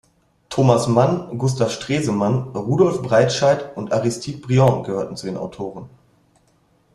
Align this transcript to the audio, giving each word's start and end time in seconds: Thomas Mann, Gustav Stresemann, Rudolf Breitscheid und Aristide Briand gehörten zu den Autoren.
Thomas 0.49 0.87
Mann, 0.87 1.37
Gustav 1.37 1.69
Stresemann, 1.69 2.55
Rudolf 2.57 3.03
Breitscheid 3.03 3.77
und 3.77 3.93
Aristide 3.93 4.39
Briand 4.39 4.83
gehörten 4.87 5.15
zu 5.15 5.27
den 5.27 5.37
Autoren. 5.37 5.89